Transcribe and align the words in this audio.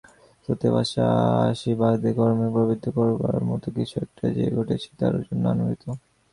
স্রোতে-ভাসা 0.43 1.05
আশাবাদীকে 1.43 2.11
কর্মে 2.13 2.47
প্রবৃত্ত 2.53 2.85
করবার 2.89 3.37
মত 3.43 3.63
কিছু 3.75 3.95
একটা 4.01 4.25
যে 4.29 4.45
ঘটেছে, 4.55 4.89
তার 4.99 5.13
জন্য 5.21 5.43
আনন্দিত। 5.49 5.83